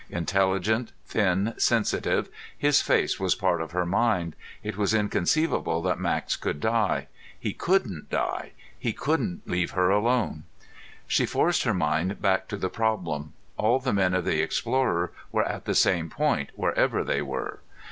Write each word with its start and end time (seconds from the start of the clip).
Intelligent, 0.09 0.93
thin, 1.05 1.53
sensitive, 1.57 2.27
his 2.57 2.81
face 2.81 3.19
was 3.19 3.35
part 3.35 3.61
of 3.61 3.69
her 3.69 3.85
mind. 3.85 4.35
It 4.63 4.75
was 4.75 4.95
inconceivable 4.95 5.83
that 5.83 5.99
Max 5.99 6.35
could 6.35 6.59
die. 6.59 7.07
He 7.39 7.53
couldn't 7.53 8.09
die. 8.09 8.53
He 8.79 8.93
couldn't 8.93 9.47
leave 9.47 9.73
her 9.77 9.91
alone. 9.91 10.45
She 11.05 11.27
forced 11.27 11.61
her 11.65 11.73
mind 11.75 12.19
back 12.19 12.47
to 12.47 12.57
the 12.57 12.67
problem. 12.67 13.33
All 13.57 13.77
the 13.77 13.93
men 13.93 14.15
of 14.15 14.25
the 14.25 14.41
Explorer 14.41 15.11
were 15.31 15.47
at 15.47 15.65
the 15.65 15.75
same 15.75 16.09
point, 16.09 16.49
wherever 16.55 17.03
they 17.03 17.21
were. 17.21 17.59